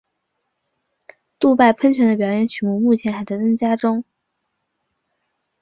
[1.37, 4.03] 杜拜喷泉的表演曲目目前还在增加中。